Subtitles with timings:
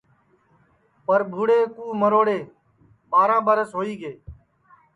[1.05, 2.37] پربھوڑے کُو مروڑے
[3.11, 4.13] ٻاراں ٻرس ہوئی گے